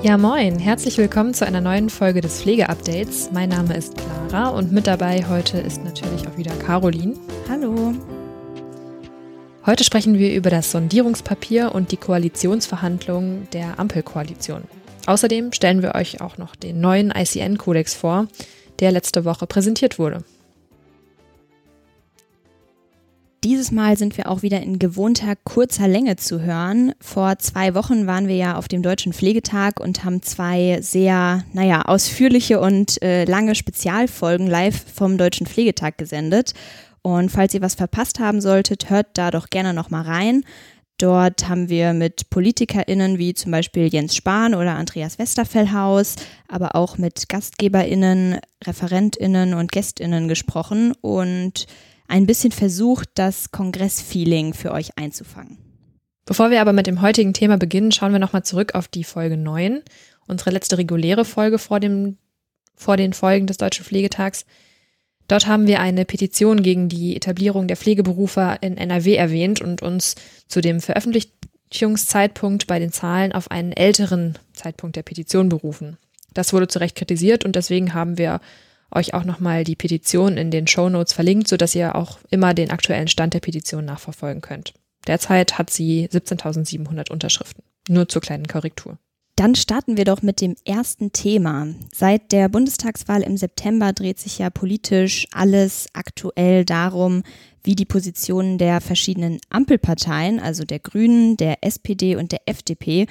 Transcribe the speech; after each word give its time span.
Ja, 0.00 0.16
moin, 0.16 0.60
herzlich 0.60 0.96
willkommen 0.96 1.34
zu 1.34 1.44
einer 1.44 1.60
neuen 1.60 1.90
Folge 1.90 2.20
des 2.20 2.40
Pflegeupdates. 2.40 3.30
Mein 3.32 3.48
Name 3.48 3.76
ist 3.76 3.96
Clara 3.96 4.50
und 4.50 4.70
mit 4.70 4.86
dabei 4.86 5.24
heute 5.28 5.58
ist 5.58 5.82
natürlich 5.82 6.28
auch 6.28 6.38
wieder 6.38 6.54
Caroline. 6.54 7.16
Hallo. 7.48 7.94
Heute 9.66 9.82
sprechen 9.82 10.16
wir 10.16 10.32
über 10.36 10.50
das 10.50 10.70
Sondierungspapier 10.70 11.74
und 11.74 11.90
die 11.90 11.96
Koalitionsverhandlungen 11.96 13.48
der 13.52 13.80
Ampelkoalition. 13.80 14.62
Außerdem 15.06 15.52
stellen 15.52 15.82
wir 15.82 15.96
euch 15.96 16.20
auch 16.20 16.38
noch 16.38 16.54
den 16.54 16.80
neuen 16.80 17.10
ICN-Kodex 17.10 17.94
vor, 17.94 18.28
der 18.78 18.92
letzte 18.92 19.24
Woche 19.24 19.48
präsentiert 19.48 19.98
wurde. 19.98 20.22
Dieses 23.44 23.70
Mal 23.70 23.96
sind 23.96 24.16
wir 24.16 24.28
auch 24.28 24.42
wieder 24.42 24.60
in 24.60 24.80
gewohnter 24.80 25.36
kurzer 25.36 25.86
Länge 25.86 26.16
zu 26.16 26.40
hören. 26.40 26.92
Vor 27.00 27.38
zwei 27.38 27.76
Wochen 27.76 28.08
waren 28.08 28.26
wir 28.26 28.34
ja 28.34 28.56
auf 28.56 28.66
dem 28.66 28.82
Deutschen 28.82 29.12
Pflegetag 29.12 29.78
und 29.78 30.02
haben 30.04 30.22
zwei 30.22 30.78
sehr, 30.80 31.44
naja, 31.52 31.82
ausführliche 31.82 32.58
und 32.58 33.00
äh, 33.00 33.24
lange 33.26 33.54
Spezialfolgen 33.54 34.48
live 34.48 34.84
vom 34.92 35.18
Deutschen 35.18 35.46
Pflegetag 35.46 35.98
gesendet. 35.98 36.52
Und 37.02 37.30
falls 37.30 37.54
ihr 37.54 37.62
was 37.62 37.76
verpasst 37.76 38.18
haben 38.18 38.40
solltet, 38.40 38.90
hört 38.90 39.06
da 39.14 39.30
doch 39.30 39.50
gerne 39.50 39.72
nochmal 39.72 40.02
rein. 40.02 40.42
Dort 40.98 41.48
haben 41.48 41.68
wir 41.68 41.92
mit 41.92 42.30
PolitikerInnen 42.30 43.18
wie 43.18 43.34
zum 43.34 43.52
Beispiel 43.52 43.86
Jens 43.86 44.16
Spahn 44.16 44.56
oder 44.56 44.74
Andreas 44.74 45.20
Westerfellhaus, 45.20 46.16
aber 46.48 46.74
auch 46.74 46.98
mit 46.98 47.28
GastgeberInnen, 47.28 48.40
ReferentInnen 48.66 49.54
und 49.54 49.70
GästInnen 49.70 50.26
gesprochen 50.26 50.92
und 51.00 51.68
ein 52.08 52.26
bisschen 52.26 52.52
versucht, 52.52 53.10
das 53.14 53.52
Kongressfeeling 53.52 54.54
für 54.54 54.72
euch 54.72 54.96
einzufangen. 54.96 55.58
Bevor 56.24 56.50
wir 56.50 56.60
aber 56.60 56.72
mit 56.72 56.86
dem 56.86 57.00
heutigen 57.00 57.32
Thema 57.32 57.56
beginnen, 57.56 57.92
schauen 57.92 58.12
wir 58.12 58.18
nochmal 58.18 58.42
zurück 58.42 58.74
auf 58.74 58.88
die 58.88 59.04
Folge 59.04 59.36
9, 59.36 59.82
unsere 60.26 60.50
letzte 60.50 60.76
reguläre 60.76 61.24
Folge 61.24 61.58
vor, 61.58 61.80
dem, 61.80 62.18
vor 62.74 62.96
den 62.96 63.12
Folgen 63.12 63.46
des 63.46 63.56
Deutschen 63.56 63.84
Pflegetags. 63.84 64.44
Dort 65.26 65.46
haben 65.46 65.66
wir 65.66 65.80
eine 65.80 66.04
Petition 66.04 66.62
gegen 66.62 66.88
die 66.88 67.14
Etablierung 67.14 67.68
der 67.68 67.76
Pflegeberufe 67.76 68.56
in 68.62 68.78
NRW 68.78 69.14
erwähnt 69.14 69.60
und 69.60 69.82
uns 69.82 70.16
zu 70.48 70.60
dem 70.60 70.80
Veröffentlichungszeitpunkt 70.80 72.66
bei 72.66 72.78
den 72.78 72.92
Zahlen 72.92 73.32
auf 73.32 73.50
einen 73.50 73.72
älteren 73.72 74.38
Zeitpunkt 74.54 74.96
der 74.96 75.02
Petition 75.02 75.50
berufen. 75.50 75.98
Das 76.32 76.52
wurde 76.52 76.68
zu 76.68 76.78
Recht 76.78 76.96
kritisiert 76.96 77.44
und 77.44 77.56
deswegen 77.56 77.94
haben 77.94 78.16
wir 78.16 78.40
euch 78.90 79.14
auch 79.14 79.24
nochmal 79.24 79.64
die 79.64 79.76
Petition 79.76 80.36
in 80.36 80.50
den 80.50 80.66
Show 80.66 80.88
Notes 80.88 81.12
verlinkt, 81.12 81.48
sodass 81.48 81.74
ihr 81.74 81.94
auch 81.94 82.18
immer 82.30 82.54
den 82.54 82.70
aktuellen 82.70 83.08
Stand 83.08 83.34
der 83.34 83.40
Petition 83.40 83.84
nachverfolgen 83.84 84.40
könnt. 84.40 84.74
Derzeit 85.06 85.58
hat 85.58 85.70
sie 85.70 86.08
17.700 86.08 87.10
Unterschriften. 87.10 87.64
Nur 87.88 88.08
zur 88.08 88.22
kleinen 88.22 88.46
Korrektur. 88.46 88.98
Dann 89.36 89.54
starten 89.54 89.96
wir 89.96 90.04
doch 90.04 90.20
mit 90.20 90.40
dem 90.40 90.56
ersten 90.64 91.12
Thema. 91.12 91.68
Seit 91.94 92.32
der 92.32 92.48
Bundestagswahl 92.48 93.22
im 93.22 93.36
September 93.36 93.92
dreht 93.92 94.18
sich 94.18 94.38
ja 94.38 94.50
politisch 94.50 95.28
alles 95.30 95.86
aktuell 95.92 96.64
darum, 96.64 97.22
wie 97.62 97.76
die 97.76 97.84
Positionen 97.84 98.58
der 98.58 98.80
verschiedenen 98.80 99.38
Ampelparteien, 99.48 100.40
also 100.40 100.64
der 100.64 100.80
Grünen, 100.80 101.36
der 101.36 101.62
SPD 101.62 102.16
und 102.16 102.32
der 102.32 102.40
FDP, 102.46 103.06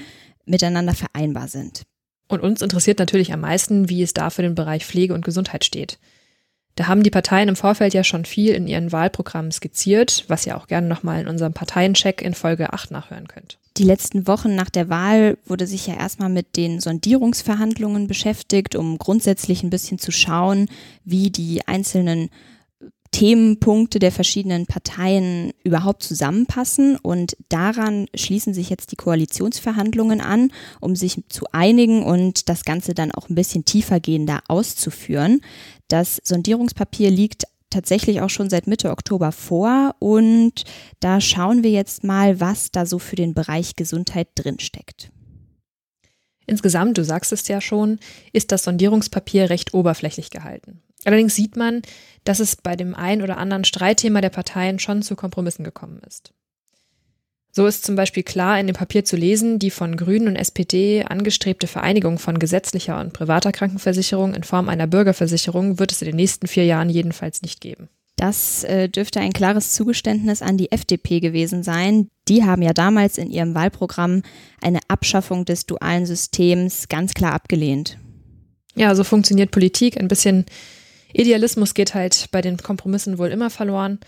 miteinander 0.46 0.96
vereinbar 0.96 1.48
sind. 1.48 1.84
Und 2.28 2.42
uns 2.42 2.62
interessiert 2.62 3.00
natürlich 3.00 3.34
am 3.34 3.42
meisten, 3.42 3.90
wie 3.90 4.02
es 4.02 4.14
da 4.14 4.30
für 4.30 4.42
den 4.42 4.56
Bereich 4.56 4.86
Pflege 4.86 5.14
und 5.14 5.24
Gesundheit 5.26 5.64
steht. 5.64 5.98
Da 6.76 6.88
haben 6.88 7.02
die 7.02 7.10
Parteien 7.10 7.50
im 7.50 7.56
Vorfeld 7.56 7.96
ja 7.96 8.04
schon 8.04 8.24
viel 8.24 8.54
in 8.54 8.68
ihren 8.68 8.92
Wahlprogrammen 8.92 9.52
skizziert, 9.52 10.26
was 10.28 10.46
ihr 10.46 10.56
auch 10.56 10.68
gerne 10.68 10.88
nochmal 10.88 11.22
in 11.22 11.28
unserem 11.28 11.54
Parteiencheck 11.54 12.22
in 12.22 12.36
Folge 12.36 12.72
8 12.72 12.92
nachhören 12.92 13.28
könnt. 13.28 13.58
Die 13.78 13.84
letzten 13.84 14.28
Wochen 14.28 14.54
nach 14.54 14.70
der 14.70 14.88
Wahl 14.88 15.40
wurde 15.46 15.66
sich 15.66 15.88
ja 15.88 15.96
erstmal 15.96 16.30
mit 16.30 16.56
den 16.56 16.80
Sondierungsverhandlungen 16.80 18.08
beschäftigt, 18.08 18.76
um 18.76 19.00
grundsätzlich 19.00 19.64
ein 19.64 19.72
bisschen 19.72 19.98
zu 19.98 20.12
schauen, 20.12 20.70
wie 21.04 21.32
die 21.32 21.68
einzelnen 21.68 22.30
Themenpunkte 23.18 23.98
der 23.98 24.12
verschiedenen 24.12 24.68
Parteien 24.68 25.52
überhaupt 25.64 26.04
zusammenpassen. 26.04 26.98
Und 26.98 27.36
daran 27.50 28.06
schließen 28.14 28.54
sich 28.54 28.70
jetzt 28.70 28.92
die 28.92 28.96
Koalitionsverhandlungen 28.96 30.22
an, 30.22 30.52
um 30.82 30.96
sich 30.96 31.24
zu 31.28 31.46
einigen 31.52 32.04
und 32.04 32.48
das 32.48 32.64
Ganze 32.64 32.94
dann 32.94 33.12
auch 33.12 33.28
ein 33.28 33.34
bisschen 33.34 33.66
tiefergehender 33.66 34.42
auszuführen. 34.48 35.42
Das 35.88 36.22
Sondierungspapier 36.24 37.10
liegt 37.10 37.46
tatsächlich 37.72 38.22
auch 38.22 38.30
schon 38.30 38.52
seit 38.52 38.68
Mitte 38.68 38.92
Oktober 38.92 39.32
vor 39.32 39.96
und 39.98 40.64
da 41.00 41.20
schauen 41.20 41.64
wir 41.64 41.72
jetzt 41.72 42.04
mal, 42.04 42.40
was 42.40 42.70
da 42.72 42.86
so 42.86 43.00
für 43.00 43.16
den 43.16 43.34
Bereich 43.34 43.76
Gesundheit 43.76 44.28
drinsteckt. 44.36 45.10
Insgesamt, 46.46 47.00
du 47.00 47.04
sagst 47.04 47.32
es 47.32 47.48
ja 47.48 47.62
schon, 47.62 47.98
ist 48.32 48.52
das 48.52 48.64
Sondierungspapier 48.64 49.50
recht 49.50 49.74
oberflächlich 49.74 50.30
gehalten. 50.30 50.84
Allerdings 51.08 51.36
sieht 51.36 51.56
man, 51.56 51.84
dass 52.26 52.42
es 52.42 52.58
bei 52.58 52.76
dem 52.76 52.94
ein 52.94 53.22
oder 53.22 53.38
anderen 53.38 53.64
Streitthema 53.64 54.20
der 54.20 54.30
Parteien 54.30 54.78
schon 54.78 55.02
zu 55.02 55.16
Kompromissen 55.16 55.64
gekommen 55.64 56.02
ist. 56.06 56.34
So 57.54 57.66
ist 57.66 57.86
zum 57.86 57.96
Beispiel 57.96 58.24
klar 58.24 58.60
in 58.60 58.68
dem 58.68 58.76
Papier 58.76 59.06
zu 59.06 59.16
lesen, 59.16 59.58
die 59.58 59.72
von 59.72 59.96
Grünen 59.96 60.28
und 60.28 60.36
SPD 60.36 61.06
angestrebte 61.06 61.66
Vereinigung 61.66 62.20
von 62.20 62.40
gesetzlicher 62.40 63.00
und 63.00 63.14
privater 63.14 63.54
Krankenversicherung 63.54 64.34
in 64.34 64.44
Form 64.44 64.68
einer 64.68 64.86
Bürgerversicherung 64.86 65.80
wird 65.80 65.94
es 65.94 66.02
in 66.02 66.08
den 66.08 66.18
nächsten 66.18 66.46
vier 66.48 66.66
Jahren 66.66 66.90
jedenfalls 66.90 67.42
nicht 67.42 67.62
geben. 67.62 67.88
Das 68.18 68.66
äh, 68.66 68.90
dürfte 68.90 69.22
ein 69.22 69.32
klares 69.32 69.72
Zugeständnis 69.72 70.42
an 70.42 70.58
die 70.58 70.74
FDP 70.74 71.22
gewesen 71.22 71.64
sein. 71.64 72.10
Die 72.28 72.44
haben 72.44 72.64
ja 72.64 72.74
damals 72.74 73.18
in 73.18 73.32
ihrem 73.32 73.56
Wahlprogramm 73.56 74.24
eine 74.62 74.80
Abschaffung 74.90 75.46
des 75.46 75.68
dualen 75.68 76.06
Systems 76.06 76.90
ganz 76.90 77.14
klar 77.14 77.32
abgelehnt. 77.32 77.98
Ja, 78.76 78.94
so 78.94 79.06
funktioniert 79.06 79.52
Politik. 79.52 79.98
Ein 79.98 80.10
bisschen 80.10 80.46
Idealismus 81.14 81.74
geht 81.74 81.94
halt 81.94 82.28
bei 82.32 82.42
den 82.42 82.58
Kompromissen 82.58 83.18
wohl 83.18 83.30
immer 83.30 83.50
verloren. 83.50 84.00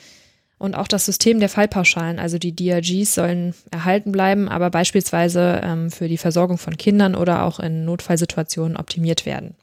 Und 0.57 0.75
auch 0.75 0.89
das 0.89 1.05
System 1.05 1.39
der 1.39 1.47
Fallpauschalen, 1.47 2.19
also 2.19 2.37
die 2.37 2.53
DRGs, 2.53 3.15
sollen 3.15 3.55
erhalten 3.71 4.11
bleiben, 4.11 4.49
aber 4.49 4.69
beispielsweise 4.69 5.61
ähm, 5.63 5.89
für 5.89 6.09
die 6.09 6.17
Versorgung 6.17 6.57
von 6.57 6.75
Kindern 6.75 7.15
oder 7.15 7.43
auch 7.43 7.61
in 7.61 7.85
Notfallsituationen 7.85 8.75
optimiert 8.75 9.25
werden. 9.25 9.55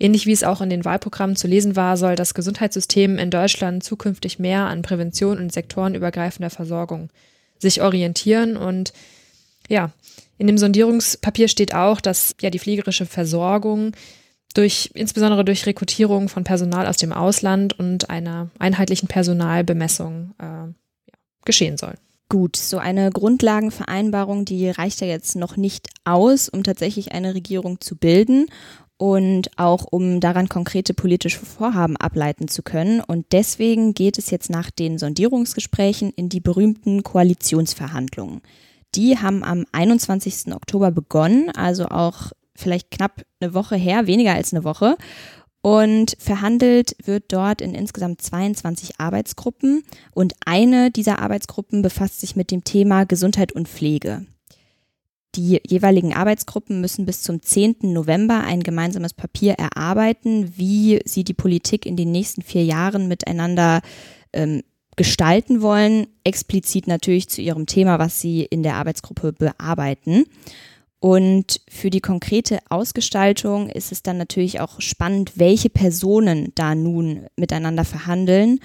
Ähnlich 0.00 0.26
wie 0.26 0.32
es 0.32 0.42
auch 0.42 0.60
in 0.60 0.70
den 0.70 0.84
Wahlprogrammen 0.84 1.36
zu 1.36 1.46
lesen 1.46 1.76
war, 1.76 1.96
soll 1.98 2.16
das 2.16 2.34
Gesundheitssystem 2.34 3.18
in 3.18 3.30
Deutschland 3.30 3.84
zukünftig 3.84 4.38
mehr 4.38 4.66
an 4.66 4.82
Prävention 4.82 5.38
und 5.38 5.52
sektorenübergreifender 5.52 6.50
Versorgung 6.50 7.10
sich 7.58 7.82
orientieren. 7.82 8.56
Und 8.56 8.92
ja, 9.68 9.92
in 10.38 10.46
dem 10.46 10.58
Sondierungspapier 10.58 11.48
steht 11.48 11.74
auch, 11.74 12.00
dass 12.00 12.34
ja 12.40 12.50
die 12.50 12.58
pflegerische 12.58 13.06
Versorgung 13.06 13.92
durch, 14.54 14.90
insbesondere 14.94 15.44
durch 15.44 15.66
Rekrutierung 15.66 16.28
von 16.28 16.44
Personal 16.44 16.86
aus 16.86 16.96
dem 16.96 17.12
Ausland 17.12 17.78
und 17.78 18.08
einer 18.10 18.50
einheitlichen 18.58 19.08
Personalbemessung 19.08 20.34
äh, 20.38 20.72
geschehen 21.44 21.76
soll. 21.76 21.94
Gut, 22.30 22.56
so 22.56 22.78
eine 22.78 23.10
Grundlagenvereinbarung, 23.10 24.44
die 24.44 24.70
reicht 24.70 25.00
ja 25.00 25.06
jetzt 25.06 25.36
noch 25.36 25.56
nicht 25.56 25.88
aus, 26.04 26.48
um 26.48 26.64
tatsächlich 26.64 27.12
eine 27.12 27.34
Regierung 27.34 27.80
zu 27.80 27.96
bilden 27.96 28.46
und 28.96 29.50
auch 29.58 29.84
um 29.90 30.20
daran 30.20 30.48
konkrete 30.48 30.94
politische 30.94 31.40
Vorhaben 31.40 31.96
ableiten 31.96 32.48
zu 32.48 32.62
können. 32.62 33.00
Und 33.00 33.26
deswegen 33.32 33.92
geht 33.92 34.18
es 34.18 34.30
jetzt 34.30 34.50
nach 34.50 34.70
den 34.70 34.98
Sondierungsgesprächen 34.98 36.10
in 36.10 36.28
die 36.28 36.40
berühmten 36.40 37.02
Koalitionsverhandlungen. 37.02 38.40
Die 38.94 39.18
haben 39.18 39.42
am 39.42 39.66
21. 39.72 40.54
Oktober 40.54 40.92
begonnen, 40.92 41.50
also 41.50 41.86
auch 41.86 42.32
vielleicht 42.56 42.90
knapp 42.90 43.22
eine 43.40 43.54
Woche 43.54 43.76
her, 43.76 44.06
weniger 44.06 44.34
als 44.34 44.52
eine 44.52 44.64
Woche. 44.64 44.96
Und 45.62 46.14
verhandelt 46.18 46.94
wird 47.04 47.24
dort 47.28 47.62
in 47.62 47.74
insgesamt 47.74 48.20
22 48.20 49.00
Arbeitsgruppen. 49.00 49.82
Und 50.12 50.34
eine 50.44 50.90
dieser 50.90 51.20
Arbeitsgruppen 51.20 51.80
befasst 51.80 52.20
sich 52.20 52.36
mit 52.36 52.50
dem 52.50 52.64
Thema 52.64 53.04
Gesundheit 53.04 53.52
und 53.52 53.66
Pflege. 53.66 54.26
Die 55.36 55.60
jeweiligen 55.66 56.14
Arbeitsgruppen 56.14 56.80
müssen 56.80 57.06
bis 57.06 57.22
zum 57.22 57.42
10. 57.42 57.76
November 57.80 58.44
ein 58.44 58.62
gemeinsames 58.62 59.14
Papier 59.14 59.54
erarbeiten, 59.54 60.52
wie 60.56 61.00
sie 61.06 61.24
die 61.24 61.34
Politik 61.34 61.86
in 61.86 61.96
den 61.96 62.12
nächsten 62.12 62.42
vier 62.42 62.64
Jahren 62.64 63.08
miteinander 63.08 63.80
ähm, 64.32 64.62
gestalten 64.96 65.60
wollen, 65.60 66.06
explizit 66.22 66.86
natürlich 66.86 67.28
zu 67.28 67.42
ihrem 67.42 67.66
Thema, 67.66 67.98
was 67.98 68.20
sie 68.20 68.44
in 68.44 68.62
der 68.62 68.76
Arbeitsgruppe 68.76 69.32
bearbeiten. 69.32 70.26
Und 71.04 71.60
für 71.68 71.90
die 71.90 72.00
konkrete 72.00 72.60
Ausgestaltung 72.70 73.68
ist 73.68 73.92
es 73.92 74.02
dann 74.02 74.16
natürlich 74.16 74.60
auch 74.60 74.80
spannend, 74.80 75.32
welche 75.36 75.68
Personen 75.68 76.52
da 76.54 76.74
nun 76.74 77.26
miteinander 77.36 77.84
verhandeln. 77.84 78.58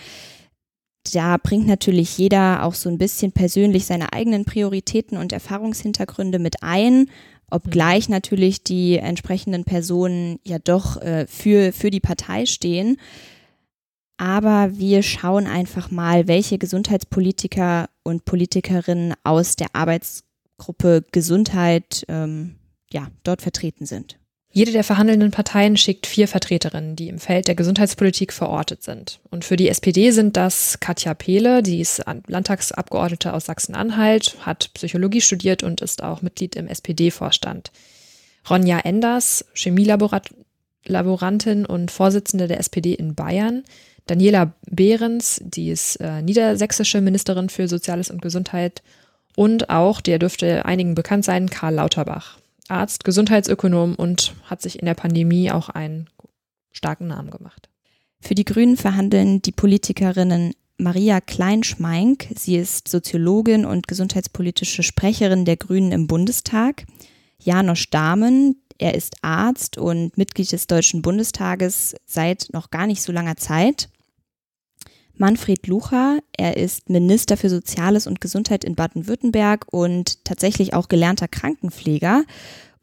Da 1.12 1.36
bringt 1.36 1.68
natürlich 1.68 2.18
jeder 2.18 2.64
auch 2.64 2.76
so 2.76 2.88
ein 2.88 2.98
bisschen 2.98 3.34
persönlich 3.34 3.86
seine 3.86 4.14
eigenen 4.14 4.46
Prioritäten 4.46 5.18
und 5.18 5.34
Erfahrungshintergründe 5.34 6.40
mit 6.40 6.64
ein, 6.64 7.10
obgleich 7.52 8.08
mhm. 8.08 8.14
natürlich 8.14 8.64
die 8.64 8.96
entsprechenden 8.96 9.66
Personen 9.66 10.40
ja 10.46 10.60
doch 10.60 10.96
äh, 11.02 11.28
für, 11.28 11.74
für 11.74 11.90
die 11.90 12.00
Partei 12.00 12.46
stehen. 12.46 12.96
Aber 14.16 14.78
wir 14.78 15.04
schauen 15.04 15.46
einfach 15.46 15.92
mal, 15.92 16.30
welche 16.30 16.58
Gesundheitspolitiker 16.58 17.90
und 18.04 18.24
Politikerinnen 18.24 19.14
aus 19.26 19.58
der 19.58 19.76
Arbeits 19.76 20.24
Gruppe 20.60 21.04
Gesundheit 21.12 22.06
ähm, 22.08 22.58
ja, 22.92 23.08
dort 23.24 23.42
vertreten 23.42 23.88
sind. 23.88 24.20
Jede 24.52 24.72
der 24.72 24.84
verhandelnden 24.84 25.30
Parteien 25.30 25.78
schickt 25.78 26.08
vier 26.08 26.28
Vertreterinnen, 26.28 26.96
die 26.96 27.08
im 27.08 27.20
Feld 27.20 27.48
der 27.48 27.54
Gesundheitspolitik 27.54 28.34
verortet 28.34 28.82
sind. 28.82 29.20
Und 29.30 29.46
für 29.46 29.56
die 29.56 29.70
SPD 29.70 30.10
sind 30.10 30.38
das 30.38 30.80
Katja 30.80 31.14
Pehle, 31.14 31.62
die 31.62 31.82
ist 31.82 32.04
Landtagsabgeordnete 32.26 33.32
aus 33.32 33.46
Sachsen-Anhalt, 33.46 34.38
hat 34.42 34.72
Psychologie 34.74 35.22
studiert 35.22 35.62
und 35.62 35.82
ist 35.82 36.02
auch 36.02 36.24
Mitglied 36.24 36.56
im 36.56 36.68
SPD-Vorstand. 36.68 37.72
Ronja 38.50 38.80
Enders, 38.80 39.46
Chemielaborantin 39.54 41.68
und 41.68 41.92
Vorsitzende 41.92 42.48
der 42.48 42.60
SPD 42.60 42.96
in 42.96 43.14
Bayern. 43.14 43.64
Daniela 44.08 44.56
Behrens, 44.66 45.40
die 45.44 45.70
ist 45.70 45.98
äh, 45.98 46.24
niedersächsische 46.24 47.02
Ministerin 47.02 47.50
für 47.50 47.68
Soziales 47.68 48.10
und 48.10 48.24
Gesundheit 48.24 48.82
und 49.36 49.70
auch, 49.70 50.02
der 50.02 50.20
dürfte 50.20 50.66
einigen 50.66 50.96
bekannt 50.96 51.26
sein, 51.26 51.50
Karl 51.50 51.76
Lauterbach. 51.76 52.40
Arzt, 52.68 53.04
Gesundheitsökonom 53.04 53.96
und 53.96 54.34
hat 54.46 54.62
sich 54.62 54.80
in 54.80 54.86
der 54.86 54.94
Pandemie 54.94 55.52
auch 55.52 55.70
einen 55.70 56.10
starken 56.72 57.08
Namen 57.08 57.32
gemacht. 57.32 57.70
Für 58.22 58.36
die 58.36 58.46
Grünen 58.46 58.78
verhandeln 58.78 59.42
die 59.42 59.52
Politikerinnen 59.52 60.54
Maria 60.78 61.20
Kleinschmeink. 61.20 62.28
Sie 62.36 62.56
ist 62.56 62.88
Soziologin 62.88 63.66
und 63.66 63.88
gesundheitspolitische 63.88 64.84
Sprecherin 64.84 65.46
der 65.46 65.58
Grünen 65.58 65.92
im 65.92 66.08
Bundestag. 66.08 66.86
Janosch 67.42 67.90
Dahmen, 67.90 68.62
er 68.78 68.96
ist 68.96 69.18
Arzt 69.22 69.78
und 69.78 70.18
Mitglied 70.18 70.52
des 70.52 70.68
Deutschen 70.68 71.02
Bundestages 71.02 71.96
seit 72.06 72.48
noch 72.54 72.70
gar 72.72 72.88
nicht 72.88 73.02
so 73.02 73.12
langer 73.12 73.36
Zeit. 73.36 73.90
Manfred 75.20 75.68
Lucha. 75.68 76.20
Er 76.38 76.58
ist 76.58 76.90
Minister 76.90 77.36
für 77.36 77.50
Soziales 77.50 78.08
und 78.08 78.22
Gesundheit 78.22 78.64
in 78.64 78.76
Baden-Württemberg 78.76 79.66
und 79.70 80.24
tatsächlich 80.24 80.74
auch 80.74 80.88
gelernter 80.88 81.28
Krankenpfleger. 81.28 82.24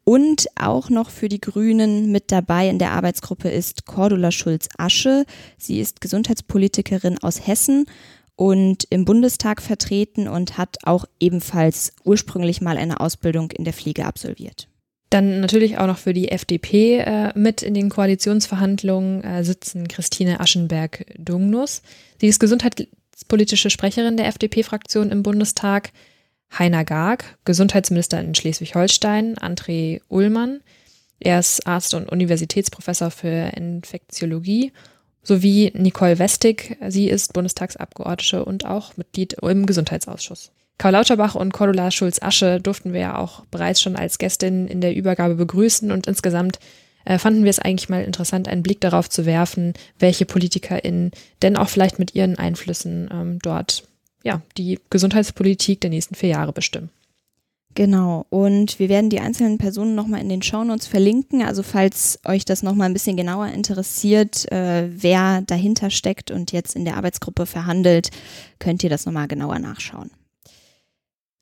Und 0.03 0.47
auch 0.55 0.89
noch 0.89 1.09
für 1.09 1.27
die 1.27 1.41
Grünen 1.41 2.11
mit 2.11 2.31
dabei 2.31 2.69
in 2.69 2.79
der 2.79 2.91
Arbeitsgruppe 2.91 3.49
ist 3.49 3.85
Cordula 3.85 4.31
Schulz-Asche. 4.31 5.25
Sie 5.57 5.81
ist 5.81 5.99
Gesundheitspolitikerin 5.99 7.17
aus 7.17 7.45
Hessen 7.45 7.87
und 8.35 8.85
im 8.91 9.03
Bundestag 9.03 9.61
vertreten 9.61 10.27
und 10.27 10.57
hat 10.57 10.77
auch 10.83 11.05
ebenfalls 11.19 11.91
ursprünglich 12.05 12.61
mal 12.61 12.77
eine 12.77 12.99
Ausbildung 12.99 13.51
in 13.51 13.65
der 13.65 13.73
Pflege 13.73 14.05
absolviert. 14.05 14.69
Dann 15.09 15.39
natürlich 15.39 15.77
auch 15.77 15.87
noch 15.87 15.97
für 15.97 16.13
die 16.13 16.29
FDP 16.29 16.99
äh, 16.99 17.31
mit 17.37 17.61
in 17.61 17.73
den 17.73 17.89
Koalitionsverhandlungen 17.89 19.23
äh, 19.23 19.43
sitzen 19.43 19.87
Christine 19.87 20.39
Aschenberg-Dungnus. 20.41 21.81
Sie 22.19 22.27
ist 22.27 22.39
gesundheitspolitische 22.39 23.69
Sprecherin 23.69 24.17
der 24.17 24.27
FDP-Fraktion 24.27 25.11
im 25.11 25.23
Bundestag. 25.23 25.91
Heiner 26.57 26.85
Garg, 26.85 27.37
Gesundheitsminister 27.45 28.19
in 28.19 28.35
Schleswig-Holstein. 28.35 29.35
André 29.35 30.01
Ullmann, 30.07 30.61
er 31.19 31.39
ist 31.39 31.65
Arzt 31.65 31.93
und 31.93 32.09
Universitätsprofessor 32.09 33.11
für 33.11 33.51
Infektiologie. 33.55 34.71
Sowie 35.23 35.71
Nicole 35.75 36.19
Westig, 36.19 36.77
sie 36.87 37.09
ist 37.09 37.33
Bundestagsabgeordnete 37.33 38.45
und 38.45 38.65
auch 38.65 38.95
Mitglied 38.95 39.33
im 39.41 39.65
Gesundheitsausschuss. 39.65 40.51
Karl 40.77 40.93
Lauterbach 40.93 41.35
und 41.35 41.53
Cordula 41.53 41.89
Schulz-Asche 41.89 42.59
durften 42.61 42.93
wir 42.93 42.99
ja 42.99 43.17
auch 43.17 43.45
bereits 43.45 43.81
schon 43.81 43.95
als 43.95 44.19
Gästin 44.19 44.67
in 44.67 44.81
der 44.81 44.95
Übergabe 44.95 45.35
begrüßen 45.35 45.91
und 45.91 46.05
insgesamt 46.05 46.59
äh, 47.05 47.17
fanden 47.17 47.43
wir 47.43 47.49
es 47.49 47.59
eigentlich 47.59 47.89
mal 47.89 48.03
interessant, 48.03 48.47
einen 48.47 48.63
Blick 48.63 48.81
darauf 48.81 49.09
zu 49.09 49.25
werfen, 49.25 49.73
welche 49.97 50.25
PolitikerInnen 50.25 51.11
denn 51.41 51.57
auch 51.57 51.69
vielleicht 51.69 51.99
mit 51.99 52.13
ihren 52.13 52.37
Einflüssen 52.37 53.09
ähm, 53.11 53.39
dort 53.41 53.83
ja, 54.23 54.41
die 54.57 54.79
Gesundheitspolitik 54.89 55.81
der 55.81 55.89
nächsten 55.89 56.15
vier 56.15 56.29
Jahre 56.29 56.53
bestimmen. 56.53 56.89
Genau, 57.75 58.25
und 58.29 58.79
wir 58.79 58.89
werden 58.89 59.11
die 59.11 59.19
einzelnen 59.19 59.59
Personen 59.59 59.93
nochmal 59.93 60.19
in 60.19 60.29
den 60.29 60.41
Shownotes 60.41 60.87
verlinken. 60.87 61.43
Also 61.43 61.61
falls 61.61 62.19
euch 62.25 62.43
das 62.43 62.63
nochmal 62.63 62.89
ein 62.89 62.93
bisschen 62.93 63.17
genauer 63.17 63.47
interessiert, 63.49 64.51
äh, 64.51 64.89
wer 64.89 65.43
dahinter 65.43 65.91
steckt 65.91 66.31
und 66.31 66.51
jetzt 66.51 66.75
in 66.75 66.85
der 66.85 66.97
Arbeitsgruppe 66.97 67.45
verhandelt, 67.45 68.09
könnt 68.57 68.83
ihr 68.83 68.89
das 68.89 69.05
nochmal 69.05 69.27
genauer 69.27 69.59
nachschauen. 69.59 70.09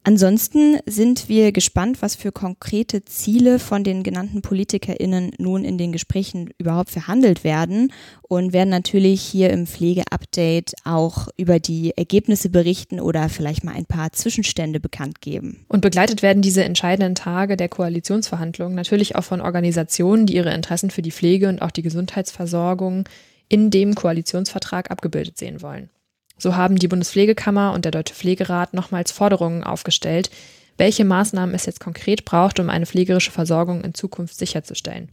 Ansonsten 0.07 0.78
sind 0.86 1.30
wir 1.30 1.52
gespannt, 1.52 2.04
was 2.04 2.13
für 2.16 2.31
konkrete 2.31 3.04
Ziele 3.06 3.57
von 3.57 3.84
den 3.84 4.04
genannten 4.04 4.44
PolitikerInnen 4.44 5.31
nun 5.40 5.66
in 5.66 5.80
den 5.80 5.92
Gesprächen 5.92 6.52
überhaupt 6.60 6.92
verhandelt 6.92 7.44
werden 7.44 7.92
und 8.22 8.54
werden 8.54 8.69
natürlich 8.69 9.24
hier 9.24 9.50
im 9.50 9.66
Pflegeupdate 9.66 10.75
auch 10.84 11.30
über 11.38 11.60
die 11.60 11.98
Ergebnisse 11.98 12.50
berichten 12.50 13.00
oder 13.00 13.30
vielleicht 13.30 13.63
mal 13.63 13.74
ein 13.74 13.88
paar 13.88 14.12
Zwischenstände 14.12 14.80
bekannt 14.80 15.22
geben. 15.22 15.66
Und 15.69 15.81
begleitet 15.81 16.22
werden 16.22 16.44
diese 16.44 16.63
entscheidenden 16.63 17.16
Tage 17.16 17.57
der 17.57 17.69
Koalitionsverhandlungen 17.69 18.75
natürlich 18.75 19.16
auch 19.16 19.24
von 19.24 19.42
Organisationen, 19.42 20.28
die 20.28 20.36
ihre 20.36 20.54
Interessen 20.54 20.92
für 20.92 21.02
die 21.02 21.12
Pflege 21.12 21.50
und 21.50 21.63
auch 21.63 21.72
die 21.72 21.81
Gesundheitsversorgung 21.81 23.10
in 23.50 23.72
dem 23.72 23.95
Koalitionsvertrag 23.95 24.92
abgebildet 24.92 25.40
sehen 25.40 25.64
wollen. 25.64 25.90
So 26.37 26.56
haben 26.56 26.77
die 26.77 26.87
Bundespflegekammer 26.87 27.73
und 27.73 27.85
der 27.85 27.92
Deutsche 27.92 28.13
Pflegerat 28.13 28.73
nochmals 28.73 29.11
Forderungen 29.11 29.63
aufgestellt, 29.63 30.30
welche 30.77 31.06
Maßnahmen 31.06 31.56
es 31.56 31.65
jetzt 31.65 31.80
konkret 31.80 32.25
braucht, 32.25 32.59
um 32.59 32.69
eine 32.69 32.85
pflegerische 32.85 33.31
Versorgung 33.31 33.81
in 33.81 33.94
Zukunft 33.94 34.37
sicherzustellen. 34.37 35.09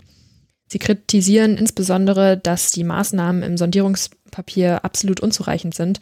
Sie 0.67 0.79
kritisieren 0.79 1.57
insbesondere, 1.57 2.39
dass 2.39 2.71
die 2.71 2.85
Maßnahmen 2.85 3.43
im 3.43 3.57
Sondierungspapier 3.57 4.85
absolut 4.85 5.21
unzureichend 5.21 5.75
sind 5.75 6.01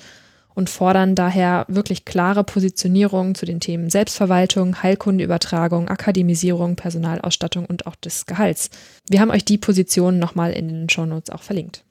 und 0.55 0.71
fordern 0.71 1.15
daher 1.15 1.65
wirklich 1.69 2.05
klare 2.05 2.45
Positionierungen 2.45 3.35
zu 3.35 3.47
den 3.47 3.61
Themen 3.61 3.91
Selbstverwaltung, 3.91 4.83
Heilkundeübertragung, 4.83 5.89
Akademisierung, 5.89 6.77
Personalausstattung 6.77 7.67
und 7.67 7.87
auch 7.87 7.97
des 7.97 8.27
Gehalts. 8.27 8.71
Wir 9.09 9.21
haben 9.21 9.31
euch 9.31 9.45
die 9.45 9.59
Positionen 9.59 10.19
nochmal 10.19 10.53
in 10.53 10.69
den 10.69 10.89
Shownotes 10.89 11.31
auch 11.31 11.43
verlinkt. 11.43 11.85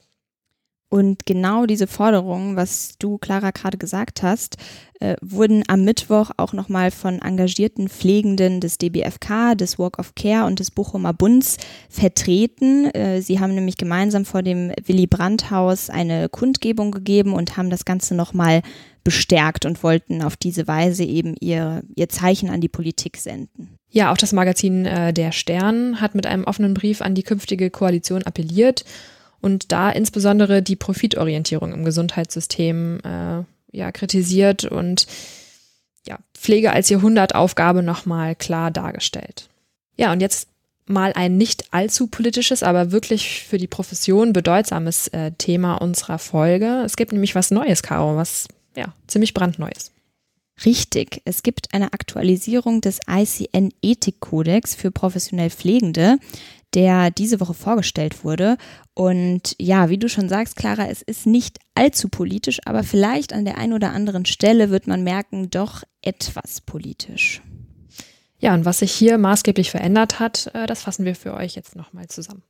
Und 0.90 1.24
genau 1.24 1.66
diese 1.66 1.86
Forderungen, 1.86 2.56
was 2.56 2.96
du, 2.98 3.16
Clara, 3.16 3.52
gerade 3.52 3.78
gesagt 3.78 4.24
hast, 4.24 4.56
äh, 4.98 5.14
wurden 5.22 5.62
am 5.68 5.84
Mittwoch 5.84 6.32
auch 6.36 6.52
nochmal 6.52 6.90
von 6.90 7.20
engagierten 7.20 7.88
Pflegenden 7.88 8.60
des 8.60 8.76
DBFK, 8.76 9.54
des 9.54 9.78
Walk 9.78 10.00
of 10.00 10.16
Care 10.16 10.46
und 10.46 10.58
des 10.58 10.72
Bochumer 10.72 11.12
Bunds 11.12 11.58
vertreten. 11.88 12.86
Äh, 12.86 13.22
sie 13.22 13.38
haben 13.38 13.54
nämlich 13.54 13.76
gemeinsam 13.76 14.24
vor 14.24 14.42
dem 14.42 14.72
Willy 14.84 15.06
Brandt 15.06 15.52
Haus 15.52 15.90
eine 15.90 16.28
Kundgebung 16.28 16.90
gegeben 16.90 17.34
und 17.34 17.56
haben 17.56 17.70
das 17.70 17.84
Ganze 17.84 18.16
nochmal 18.16 18.62
bestärkt 19.04 19.66
und 19.66 19.84
wollten 19.84 20.22
auf 20.22 20.36
diese 20.36 20.66
Weise 20.66 21.04
eben 21.04 21.36
ihr, 21.38 21.84
ihr 21.94 22.08
Zeichen 22.08 22.50
an 22.50 22.60
die 22.60 22.68
Politik 22.68 23.16
senden. 23.16 23.78
Ja, 23.90 24.12
auch 24.12 24.16
das 24.16 24.32
Magazin 24.32 24.86
äh, 24.86 25.12
Der 25.12 25.30
Stern 25.30 26.00
hat 26.00 26.16
mit 26.16 26.26
einem 26.26 26.44
offenen 26.44 26.74
Brief 26.74 27.00
an 27.00 27.14
die 27.14 27.22
künftige 27.22 27.70
Koalition 27.70 28.24
appelliert 28.24 28.84
und 29.40 29.72
da 29.72 29.90
insbesondere 29.90 30.62
die 30.62 30.76
Profitorientierung 30.76 31.72
im 31.72 31.84
Gesundheitssystem 31.84 33.00
äh, 33.04 33.44
ja, 33.76 33.92
kritisiert 33.92 34.64
und 34.64 35.06
ja, 36.06 36.18
Pflege 36.34 36.72
als 36.72 36.88
Jahrhundertaufgabe 36.88 37.82
nochmal 37.82 38.34
klar 38.34 38.70
dargestellt. 38.70 39.48
Ja, 39.96 40.12
und 40.12 40.20
jetzt 40.20 40.48
mal 40.86 41.12
ein 41.14 41.36
nicht 41.36 41.72
allzu 41.72 42.08
politisches, 42.08 42.62
aber 42.62 42.90
wirklich 42.90 43.44
für 43.44 43.58
die 43.58 43.68
Profession 43.68 44.32
bedeutsames 44.32 45.08
äh, 45.08 45.32
Thema 45.38 45.76
unserer 45.76 46.18
Folge. 46.18 46.82
Es 46.84 46.96
gibt 46.96 47.12
nämlich 47.12 47.34
was 47.34 47.50
Neues, 47.50 47.82
Caro, 47.82 48.16
was 48.16 48.48
ja 48.76 48.92
ziemlich 49.06 49.34
brandneues. 49.34 49.92
Richtig, 50.64 51.22
es 51.24 51.42
gibt 51.42 51.72
eine 51.72 51.94
Aktualisierung 51.94 52.82
des 52.82 52.98
ICN-Ethikkodex 53.08 54.74
für 54.74 54.90
professionell 54.90 55.48
Pflegende, 55.48 56.18
der 56.74 57.10
diese 57.10 57.40
Woche 57.40 57.54
vorgestellt 57.54 58.24
wurde. 58.24 58.56
Und 58.94 59.56
ja, 59.60 59.88
wie 59.88 59.98
du 59.98 60.08
schon 60.08 60.28
sagst, 60.28 60.56
Clara, 60.56 60.88
es 60.88 61.02
ist 61.02 61.26
nicht 61.26 61.58
allzu 61.74 62.08
politisch, 62.08 62.60
aber 62.64 62.84
vielleicht 62.84 63.32
an 63.32 63.44
der 63.44 63.58
einen 63.58 63.72
oder 63.72 63.92
anderen 63.92 64.24
Stelle 64.24 64.70
wird 64.70 64.86
man 64.86 65.02
merken, 65.02 65.50
doch 65.50 65.82
etwas 66.02 66.60
politisch. 66.60 67.42
Ja, 68.38 68.54
und 68.54 68.64
was 68.64 68.78
sich 68.78 68.92
hier 68.92 69.18
maßgeblich 69.18 69.70
verändert 69.70 70.18
hat, 70.18 70.50
äh, 70.54 70.66
das 70.66 70.82
fassen 70.82 71.04
wir 71.04 71.14
für 71.14 71.34
euch 71.34 71.56
jetzt 71.56 71.76
nochmal 71.76 72.08
zusammen. 72.08 72.42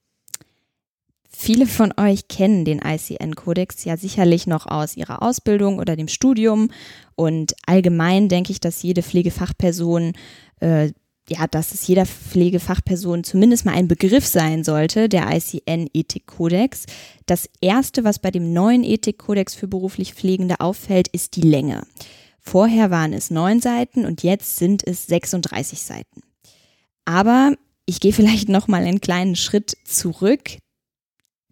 Viele 1.32 1.66
von 1.66 1.92
euch 1.96 2.28
kennen 2.28 2.64
den 2.64 2.80
ICN-Kodex 2.80 3.84
ja 3.84 3.96
sicherlich 3.96 4.46
noch 4.46 4.66
aus 4.66 4.96
ihrer 4.96 5.22
Ausbildung 5.22 5.78
oder 5.78 5.96
dem 5.96 6.08
Studium. 6.08 6.70
Und 7.14 7.54
allgemein 7.66 8.28
denke 8.28 8.52
ich, 8.52 8.60
dass 8.60 8.82
jede 8.82 9.02
Pflegefachperson 9.02 10.12
äh, 10.60 10.92
ja, 11.30 11.46
dass 11.46 11.72
es 11.72 11.86
jeder 11.86 12.06
Pflegefachperson 12.06 13.22
zumindest 13.22 13.64
mal 13.64 13.74
ein 13.74 13.86
Begriff 13.86 14.26
sein 14.26 14.64
sollte, 14.64 15.08
der 15.08 15.28
ICN-Ethikkodex. 15.30 16.86
Das 17.26 17.48
erste, 17.60 18.02
was 18.02 18.18
bei 18.18 18.32
dem 18.32 18.52
neuen 18.52 18.82
Ethikkodex 18.82 19.54
für 19.54 19.68
beruflich 19.68 20.14
Pflegende 20.14 20.60
auffällt, 20.60 21.06
ist 21.08 21.36
die 21.36 21.42
Länge. 21.42 21.86
Vorher 22.40 22.90
waren 22.90 23.12
es 23.12 23.30
neun 23.30 23.60
Seiten 23.60 24.06
und 24.06 24.24
jetzt 24.24 24.56
sind 24.56 24.84
es 24.86 25.06
36 25.06 25.82
Seiten. 25.82 26.22
Aber 27.04 27.54
ich 27.86 28.00
gehe 28.00 28.12
vielleicht 28.12 28.48
noch 28.48 28.66
mal 28.66 28.82
einen 28.82 29.00
kleinen 29.00 29.36
Schritt 29.36 29.76
zurück. 29.84 30.58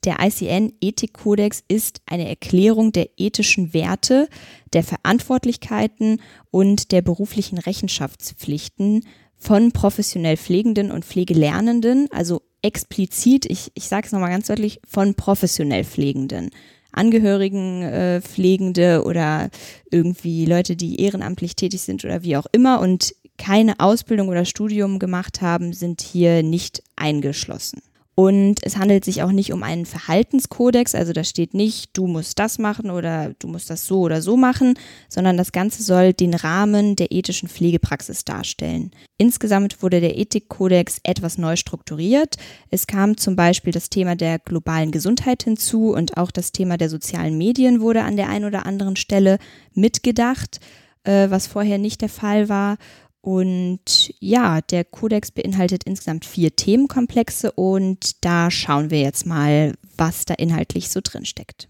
Der 0.04 0.16
ICN-Ethikkodex 0.20 1.62
ist 1.68 2.00
eine 2.06 2.28
Erklärung 2.28 2.90
der 2.92 3.10
ethischen 3.16 3.74
Werte, 3.74 4.28
der 4.72 4.82
Verantwortlichkeiten 4.82 6.20
und 6.50 6.90
der 6.92 7.02
beruflichen 7.02 7.58
Rechenschaftspflichten 7.58 9.04
von 9.38 9.72
professionell 9.72 10.36
Pflegenden 10.36 10.90
und 10.90 11.04
Pflegelernenden, 11.04 12.08
also 12.10 12.42
explizit, 12.62 13.46
ich, 13.46 13.70
ich 13.74 13.88
sage 13.88 14.06
es 14.06 14.12
nochmal 14.12 14.30
ganz 14.30 14.48
deutlich, 14.48 14.80
von 14.86 15.14
professionell 15.14 15.84
Pflegenden. 15.84 16.50
Angehörigen, 16.90 17.82
äh, 17.82 18.20
Pflegende 18.20 19.04
oder 19.04 19.50
irgendwie 19.90 20.46
Leute, 20.46 20.74
die 20.74 21.00
ehrenamtlich 21.00 21.54
tätig 21.54 21.82
sind 21.82 22.04
oder 22.04 22.22
wie 22.22 22.36
auch 22.36 22.46
immer 22.52 22.80
und 22.80 23.14
keine 23.36 23.78
Ausbildung 23.78 24.28
oder 24.28 24.44
Studium 24.44 24.98
gemacht 24.98 25.40
haben, 25.40 25.72
sind 25.72 26.00
hier 26.00 26.42
nicht 26.42 26.82
eingeschlossen. 26.96 27.80
Und 28.18 28.56
es 28.64 28.76
handelt 28.76 29.04
sich 29.04 29.22
auch 29.22 29.30
nicht 29.30 29.52
um 29.52 29.62
einen 29.62 29.86
Verhaltenskodex, 29.86 30.96
also 30.96 31.12
da 31.12 31.22
steht 31.22 31.54
nicht, 31.54 31.96
du 31.96 32.08
musst 32.08 32.40
das 32.40 32.58
machen 32.58 32.90
oder 32.90 33.32
du 33.38 33.46
musst 33.46 33.70
das 33.70 33.86
so 33.86 34.00
oder 34.00 34.22
so 34.22 34.36
machen, 34.36 34.74
sondern 35.08 35.36
das 35.36 35.52
Ganze 35.52 35.84
soll 35.84 36.14
den 36.14 36.34
Rahmen 36.34 36.96
der 36.96 37.12
ethischen 37.12 37.48
Pflegepraxis 37.48 38.24
darstellen. 38.24 38.90
Insgesamt 39.18 39.84
wurde 39.84 40.00
der 40.00 40.18
Ethikkodex 40.18 40.98
etwas 41.04 41.38
neu 41.38 41.54
strukturiert. 41.54 42.34
Es 42.70 42.88
kam 42.88 43.16
zum 43.16 43.36
Beispiel 43.36 43.72
das 43.72 43.88
Thema 43.88 44.16
der 44.16 44.40
globalen 44.40 44.90
Gesundheit 44.90 45.44
hinzu 45.44 45.94
und 45.94 46.16
auch 46.16 46.32
das 46.32 46.50
Thema 46.50 46.76
der 46.76 46.90
sozialen 46.90 47.38
Medien 47.38 47.80
wurde 47.80 48.02
an 48.02 48.16
der 48.16 48.30
einen 48.30 48.46
oder 48.46 48.66
anderen 48.66 48.96
Stelle 48.96 49.38
mitgedacht, 49.74 50.58
äh, 51.04 51.30
was 51.30 51.46
vorher 51.46 51.78
nicht 51.78 52.00
der 52.00 52.08
Fall 52.08 52.48
war. 52.48 52.78
Und 53.20 54.14
ja, 54.20 54.60
der 54.60 54.84
Kodex 54.84 55.30
beinhaltet 55.30 55.84
insgesamt 55.84 56.24
vier 56.24 56.54
Themenkomplexe 56.54 57.52
und 57.52 58.24
da 58.24 58.50
schauen 58.50 58.90
wir 58.90 59.00
jetzt 59.00 59.26
mal, 59.26 59.74
was 59.96 60.24
da 60.24 60.34
inhaltlich 60.34 60.88
so 60.90 61.00
drin 61.02 61.24
steckt. 61.24 61.68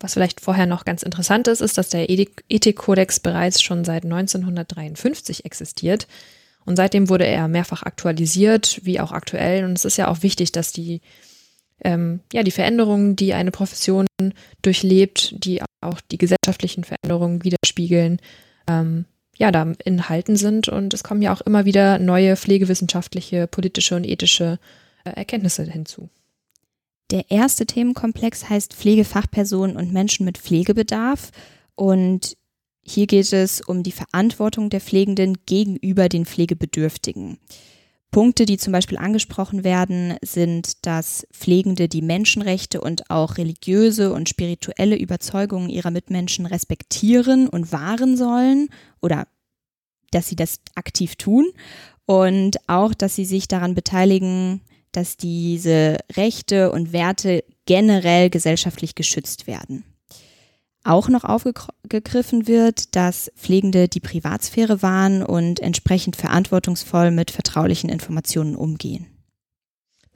Was 0.00 0.14
vielleicht 0.14 0.40
vorher 0.40 0.66
noch 0.66 0.84
ganz 0.84 1.02
interessant 1.02 1.48
ist, 1.48 1.60
ist, 1.60 1.78
dass 1.78 1.88
der 1.88 2.08
Ethikkodex 2.10 3.20
bereits 3.20 3.62
schon 3.62 3.84
seit 3.84 4.04
1953 4.04 5.44
existiert. 5.44 6.06
Und 6.66 6.76
seitdem 6.76 7.08
wurde 7.08 7.26
er 7.26 7.48
mehrfach 7.48 7.82
aktualisiert, 7.82 8.80
wie 8.82 9.00
auch 9.00 9.12
aktuell. 9.12 9.64
Und 9.64 9.72
es 9.72 9.84
ist 9.84 9.96
ja 9.96 10.08
auch 10.08 10.22
wichtig, 10.22 10.52
dass 10.52 10.72
die, 10.72 11.00
ähm, 11.82 12.20
ja, 12.32 12.42
die 12.42 12.50
Veränderungen, 12.50 13.16
die 13.16 13.32
eine 13.32 13.52
Profession 13.52 14.06
durchlebt, 14.62 15.44
die 15.44 15.62
auch 15.80 16.00
die 16.10 16.18
gesellschaftlichen 16.18 16.84
Veränderungen 16.84 17.44
widerspiegeln, 17.44 18.20
ähm, 18.68 19.06
ja, 19.36 19.52
da 19.52 19.72
enthalten 19.84 20.36
sind. 20.36 20.68
Und 20.68 20.94
es 20.94 21.04
kommen 21.04 21.22
ja 21.22 21.32
auch 21.32 21.40
immer 21.42 21.64
wieder 21.64 21.98
neue 21.98 22.36
pflegewissenschaftliche, 22.36 23.46
politische 23.46 23.96
und 23.96 24.04
ethische 24.04 24.58
äh, 25.04 25.10
Erkenntnisse 25.10 25.64
hinzu. 25.64 26.08
Der 27.10 27.30
erste 27.30 27.66
Themenkomplex 27.66 28.48
heißt 28.48 28.74
Pflegefachpersonen 28.74 29.76
und 29.76 29.92
Menschen 29.92 30.24
mit 30.24 30.38
Pflegebedarf. 30.38 31.30
Und 31.74 32.36
hier 32.82 33.06
geht 33.06 33.32
es 33.32 33.60
um 33.60 33.82
die 33.82 33.92
Verantwortung 33.92 34.70
der 34.70 34.80
Pflegenden 34.80 35.38
gegenüber 35.46 36.08
den 36.08 36.26
Pflegebedürftigen. 36.26 37.38
Punkte, 38.10 38.46
die 38.46 38.56
zum 38.56 38.72
Beispiel 38.72 38.98
angesprochen 38.98 39.64
werden, 39.64 40.16
sind, 40.22 40.86
dass 40.86 41.26
Pflegende 41.32 41.88
die 41.88 42.02
Menschenrechte 42.02 42.80
und 42.80 43.10
auch 43.10 43.36
religiöse 43.36 44.12
und 44.12 44.28
spirituelle 44.28 44.96
Überzeugungen 44.96 45.68
ihrer 45.68 45.90
Mitmenschen 45.90 46.46
respektieren 46.46 47.48
und 47.48 47.72
wahren 47.72 48.16
sollen 48.16 48.68
oder 49.02 49.26
dass 50.12 50.28
sie 50.28 50.36
das 50.36 50.60
aktiv 50.74 51.16
tun 51.16 51.46
und 52.06 52.56
auch, 52.68 52.94
dass 52.94 53.16
sie 53.16 53.24
sich 53.24 53.48
daran 53.48 53.74
beteiligen, 53.74 54.62
dass 54.92 55.16
diese 55.16 55.98
Rechte 56.16 56.72
und 56.72 56.92
Werte 56.92 57.44
generell 57.66 58.30
gesellschaftlich 58.30 58.94
geschützt 58.94 59.46
werden 59.46 59.84
auch 60.86 61.08
noch 61.08 61.24
aufgegriffen 61.24 62.46
wird, 62.46 62.94
dass 62.96 63.30
Pflegende 63.36 63.88
die 63.88 64.00
Privatsphäre 64.00 64.82
wahren 64.82 65.22
und 65.22 65.60
entsprechend 65.60 66.16
verantwortungsvoll 66.16 67.10
mit 67.10 67.30
vertraulichen 67.30 67.90
Informationen 67.90 68.56
umgehen. 68.56 69.06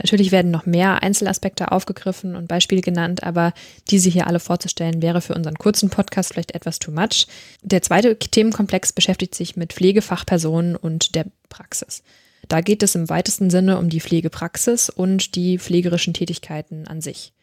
Natürlich 0.02 0.32
werden 0.32 0.50
noch 0.50 0.64
mehr 0.64 1.02
Einzelaspekte 1.02 1.72
aufgegriffen 1.72 2.34
und 2.34 2.48
Beispiele 2.48 2.80
genannt, 2.80 3.22
aber 3.22 3.52
diese 3.90 4.08
hier 4.08 4.26
alle 4.26 4.40
vorzustellen 4.40 5.02
wäre 5.02 5.20
für 5.20 5.34
unseren 5.34 5.56
kurzen 5.56 5.90
Podcast 5.90 6.32
vielleicht 6.32 6.54
etwas 6.54 6.78
too 6.78 6.90
much. 6.90 7.26
Der 7.62 7.82
zweite 7.82 8.18
Themenkomplex 8.18 8.94
beschäftigt 8.94 9.34
sich 9.34 9.56
mit 9.56 9.74
Pflegefachpersonen 9.74 10.74
und 10.74 11.14
der 11.14 11.26
Praxis. 11.50 12.02
Da 12.48 12.62
geht 12.62 12.82
es 12.82 12.94
im 12.94 13.10
weitesten 13.10 13.50
Sinne 13.50 13.78
um 13.78 13.90
die 13.90 14.00
Pflegepraxis 14.00 14.88
und 14.88 15.34
die 15.34 15.58
pflegerischen 15.58 16.14
Tätigkeiten 16.14 16.88
an 16.88 17.02
sich. 17.02 17.34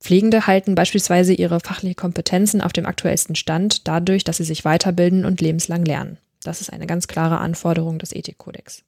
Pflegende 0.00 0.46
halten 0.46 0.74
beispielsweise 0.74 1.32
ihre 1.32 1.60
fachliche 1.60 1.94
Kompetenzen 1.94 2.60
auf 2.60 2.72
dem 2.72 2.86
aktuellsten 2.86 3.36
Stand 3.36 3.88
dadurch, 3.88 4.24
dass 4.24 4.36
sie 4.36 4.44
sich 4.44 4.64
weiterbilden 4.64 5.24
und 5.24 5.40
lebenslang 5.40 5.84
lernen. 5.84 6.18
Das 6.42 6.60
ist 6.60 6.72
eine 6.72 6.86
ganz 6.86 7.06
klare 7.08 7.38
Anforderung 7.38 7.98
des 7.98 8.14
Ethikkodex. 8.14 8.82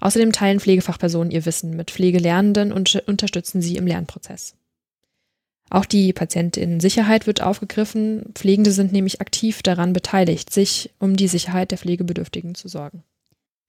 Außerdem 0.00 0.32
teilen 0.32 0.60
Pflegefachpersonen 0.60 1.30
ihr 1.30 1.46
Wissen 1.46 1.76
mit 1.76 1.90
Pflegelernenden 1.90 2.72
und 2.72 2.94
unterstützen 3.06 3.62
sie 3.62 3.76
im 3.76 3.86
Lernprozess. 3.86 4.54
Auch 5.70 5.84
die 5.84 6.12
Patientinnensicherheit 6.12 7.26
wird 7.26 7.42
aufgegriffen. 7.42 8.32
Pflegende 8.34 8.72
sind 8.72 8.92
nämlich 8.92 9.20
aktiv 9.20 9.62
daran 9.62 9.92
beteiligt, 9.92 10.52
sich 10.52 10.90
um 10.98 11.16
die 11.16 11.28
Sicherheit 11.28 11.70
der 11.70 11.78
Pflegebedürftigen 11.78 12.54
zu 12.54 12.68
sorgen 12.68 13.04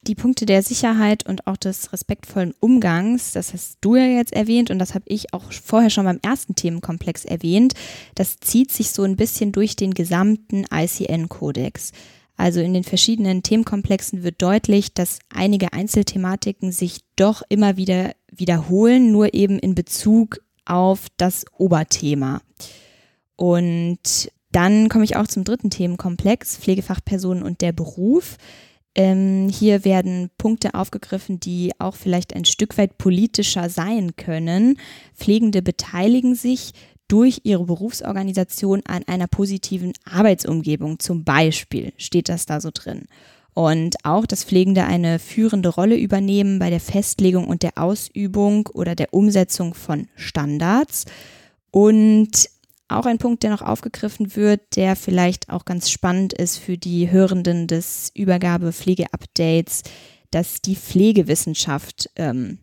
die 0.07 0.15
Punkte 0.15 0.45
der 0.45 0.63
Sicherheit 0.63 1.27
und 1.27 1.45
auch 1.45 1.57
des 1.57 1.93
respektvollen 1.93 2.55
Umgangs, 2.59 3.33
das 3.33 3.53
hast 3.53 3.77
du 3.81 3.95
ja 3.95 4.05
jetzt 4.05 4.33
erwähnt 4.33 4.71
und 4.71 4.79
das 4.79 4.95
habe 4.95 5.05
ich 5.07 5.33
auch 5.33 5.51
vorher 5.51 5.91
schon 5.91 6.05
beim 6.05 6.19
ersten 6.23 6.55
Themenkomplex 6.55 7.25
erwähnt, 7.25 7.73
das 8.15 8.37
zieht 8.39 8.71
sich 8.71 8.91
so 8.91 9.03
ein 9.03 9.15
bisschen 9.15 9.51
durch 9.51 9.75
den 9.75 9.93
gesamten 9.93 10.65
ICN-Kodex. 10.73 11.91
Also 12.35 12.59
in 12.59 12.73
den 12.73 12.83
verschiedenen 12.83 13.43
Themenkomplexen 13.43 14.23
wird 14.23 14.41
deutlich, 14.41 14.95
dass 14.95 15.19
einige 15.29 15.73
Einzelthematiken 15.73 16.71
sich 16.71 17.01
doch 17.15 17.43
immer 17.49 17.77
wieder 17.77 18.13
wiederholen, 18.31 19.11
nur 19.11 19.35
eben 19.35 19.59
in 19.59 19.75
Bezug 19.75 20.39
auf 20.65 21.07
das 21.17 21.45
Oberthema. 21.57 22.41
Und 23.35 24.31
dann 24.51 24.89
komme 24.89 25.03
ich 25.03 25.15
auch 25.15 25.27
zum 25.27 25.43
dritten 25.43 25.69
Themenkomplex, 25.69 26.57
Pflegefachpersonen 26.57 27.43
und 27.43 27.61
der 27.61 27.73
Beruf. 27.73 28.37
Ähm, 28.93 29.47
hier 29.49 29.85
werden 29.85 30.29
Punkte 30.37 30.73
aufgegriffen, 30.73 31.39
die 31.39 31.71
auch 31.79 31.95
vielleicht 31.95 32.35
ein 32.35 32.45
Stück 32.45 32.77
weit 32.77 32.97
politischer 32.97 33.69
sein 33.69 34.15
können. 34.17 34.77
Pflegende 35.15 35.61
beteiligen 35.61 36.35
sich 36.35 36.73
durch 37.07 37.41
ihre 37.43 37.65
Berufsorganisation 37.65 38.81
an 38.85 39.03
einer 39.07 39.27
positiven 39.27 39.93
Arbeitsumgebung. 40.09 40.99
Zum 40.99 41.23
Beispiel 41.23 41.93
steht 41.97 42.29
das 42.29 42.45
da 42.45 42.59
so 42.61 42.69
drin. 42.73 43.05
Und 43.53 43.97
auch, 44.05 44.25
dass 44.25 44.45
Pflegende 44.45 44.85
eine 44.85 45.19
führende 45.19 45.69
Rolle 45.69 45.97
übernehmen 45.97 46.59
bei 46.59 46.69
der 46.69 46.79
Festlegung 46.79 47.47
und 47.47 47.63
der 47.63 47.77
Ausübung 47.77 48.67
oder 48.73 48.95
der 48.95 49.13
Umsetzung 49.13 49.73
von 49.73 50.07
Standards. 50.15 51.05
Und 51.69 52.49
auch 52.91 53.05
ein 53.05 53.17
Punkt, 53.17 53.43
der 53.43 53.51
noch 53.51 53.61
aufgegriffen 53.61 54.35
wird, 54.35 54.75
der 54.75 54.95
vielleicht 54.95 55.49
auch 55.49 55.65
ganz 55.65 55.89
spannend 55.89 56.33
ist 56.33 56.57
für 56.57 56.77
die 56.77 57.09
Hörenden 57.11 57.67
des 57.67 58.11
Übergabe-Pflege-Updates, 58.15 59.83
dass 60.31 60.61
die 60.61 60.75
Pflegewissenschaft 60.75 62.09
ähm, 62.15 62.59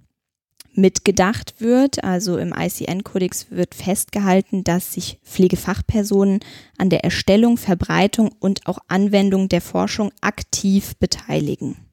mitgedacht 0.74 1.60
wird. 1.60 2.04
Also 2.04 2.38
im 2.38 2.54
ICN-Kodex 2.56 3.50
wird 3.50 3.74
festgehalten, 3.74 4.64
dass 4.64 4.94
sich 4.94 5.18
Pflegefachpersonen 5.24 6.40
an 6.78 6.88
der 6.88 7.04
Erstellung, 7.04 7.56
Verbreitung 7.56 8.30
und 8.38 8.66
auch 8.66 8.78
Anwendung 8.88 9.48
der 9.48 9.60
Forschung 9.60 10.12
aktiv 10.20 10.96
beteiligen. 10.96 11.87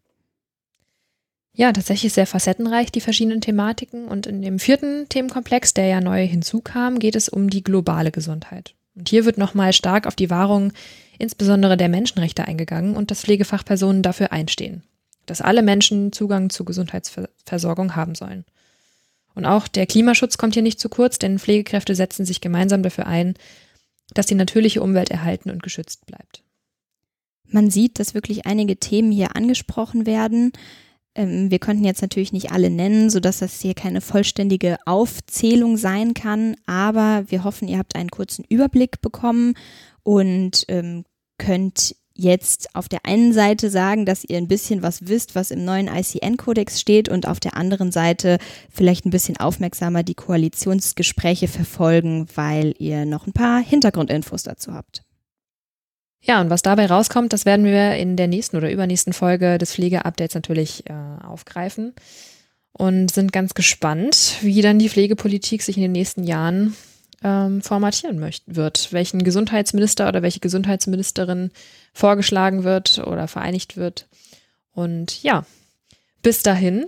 Ja, 1.55 1.71
tatsächlich 1.71 2.11
sehr 2.11 2.27
facettenreich, 2.27 2.91
die 2.91 3.01
verschiedenen 3.01 3.39
Thematiken. 3.39 4.07
Und 4.07 4.27
in 4.27 4.41
dem 4.41 4.59
vierten 4.59 5.07
Themenkomplex, 5.07 5.73
der 5.73 5.87
ja 5.87 6.01
neu 6.01 6.27
hinzukam, 6.27 6.99
geht 6.99 7.15
es 7.15 7.29
um 7.29 7.49
die 7.49 7.63
globale 7.63 8.11
Gesundheit. 8.11 8.75
Und 8.95 9.09
hier 9.09 9.25
wird 9.25 9.37
nochmal 9.37 9.73
stark 9.73 10.05
auf 10.05 10.15
die 10.15 10.29
Wahrung 10.29 10.73
insbesondere 11.17 11.77
der 11.77 11.89
Menschenrechte 11.89 12.45
eingegangen 12.45 12.95
und 12.95 13.09
dass 13.09 13.21
Pflegefachpersonen 13.21 14.01
dafür 14.01 14.33
einstehen, 14.33 14.83
dass 15.25 15.41
alle 15.41 15.61
Menschen 15.61 16.11
Zugang 16.11 16.49
zu 16.49 16.65
Gesundheitsversorgung 16.65 17.95
haben 17.95 18.15
sollen. 18.15 18.45
Und 19.33 19.45
auch 19.45 19.67
der 19.67 19.85
Klimaschutz 19.85 20.37
kommt 20.37 20.53
hier 20.53 20.63
nicht 20.63 20.79
zu 20.79 20.89
kurz, 20.89 21.19
denn 21.19 21.39
Pflegekräfte 21.39 21.95
setzen 21.95 22.25
sich 22.25 22.41
gemeinsam 22.41 22.83
dafür 22.83 23.07
ein, 23.07 23.35
dass 24.13 24.25
die 24.25 24.35
natürliche 24.35 24.81
Umwelt 24.81 25.09
erhalten 25.09 25.49
und 25.49 25.63
geschützt 25.63 26.05
bleibt. 26.05 26.43
Man 27.47 27.69
sieht, 27.69 27.99
dass 27.99 28.13
wirklich 28.13 28.45
einige 28.45 28.77
Themen 28.77 29.11
hier 29.11 29.35
angesprochen 29.35 30.05
werden. 30.05 30.51
Ähm, 31.15 31.49
wir 31.49 31.59
konnten 31.59 31.85
jetzt 31.85 32.01
natürlich 32.01 32.33
nicht 32.33 32.51
alle 32.51 32.69
nennen, 32.69 33.09
sodass 33.09 33.39
das 33.39 33.61
hier 33.61 33.73
keine 33.73 34.01
vollständige 34.01 34.77
Aufzählung 34.85 35.77
sein 35.77 36.13
kann, 36.13 36.55
aber 36.65 37.23
wir 37.27 37.43
hoffen, 37.43 37.67
ihr 37.67 37.77
habt 37.77 37.95
einen 37.95 38.11
kurzen 38.11 38.45
Überblick 38.47 39.01
bekommen 39.01 39.53
und 40.03 40.65
ähm, 40.67 41.05
könnt 41.37 41.95
jetzt 42.17 42.73
auf 42.75 42.87
der 42.87 43.05
einen 43.05 43.33
Seite 43.33 43.69
sagen, 43.69 44.05
dass 44.05 44.23
ihr 44.23 44.37
ein 44.37 44.47
bisschen 44.47 44.81
was 44.81 45.07
wisst, 45.07 45.35
was 45.35 45.51
im 45.51 45.65
neuen 45.65 45.87
ICN-Kodex 45.87 46.79
steht 46.79 47.09
und 47.09 47.27
auf 47.27 47.39
der 47.39 47.57
anderen 47.57 47.91
Seite 47.91 48.37
vielleicht 48.71 49.05
ein 49.05 49.09
bisschen 49.09 49.37
aufmerksamer 49.37 50.03
die 50.03 50.15
Koalitionsgespräche 50.15 51.47
verfolgen, 51.47 52.27
weil 52.35 52.73
ihr 52.79 53.05
noch 53.05 53.27
ein 53.27 53.33
paar 53.33 53.61
Hintergrundinfos 53.61 54.43
dazu 54.43 54.73
habt. 54.73 55.04
Ja, 56.25 56.41
und 56.41 56.49
was 56.49 56.63
dabei 56.63 56.87
rauskommt, 56.87 57.33
das 57.33 57.45
werden 57.45 57.65
wir 57.65 57.95
in 57.95 58.17
der 58.17 58.27
nächsten 58.27 58.57
oder 58.57 58.71
übernächsten 58.71 59.13
Folge 59.13 59.59
des 59.59 59.73
Pflegeupdates 59.73 60.33
natürlich 60.33 60.89
äh, 60.89 60.93
aufgreifen 61.23 61.93
und 62.73 63.11
sind 63.11 63.31
ganz 63.31 63.53
gespannt, 63.53 64.37
wie 64.41 64.63
dann 64.63 64.79
die 64.79 64.89
Pflegepolitik 64.89 65.61
sich 65.61 65.77
in 65.77 65.83
den 65.83 65.91
nächsten 65.91 66.23
Jahren 66.23 66.75
ähm, 67.23 67.61
formatieren 67.61 68.19
möcht 68.19 68.43
wird, 68.47 68.91
welchen 68.91 69.23
Gesundheitsminister 69.23 70.07
oder 70.07 70.23
welche 70.23 70.39
Gesundheitsministerin 70.39 71.51
vorgeschlagen 71.93 72.63
wird 72.63 72.97
oder 72.97 73.27
vereinigt 73.27 73.77
wird. 73.77 74.07
Und 74.73 75.21
ja, 75.21 75.45
bis 76.23 76.41
dahin. 76.41 76.87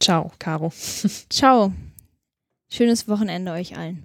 Ciao, 0.00 0.32
Caro. 0.38 0.72
Ciao. 1.28 1.74
Schönes 2.70 3.06
Wochenende 3.06 3.52
euch 3.52 3.76
allen. 3.76 4.02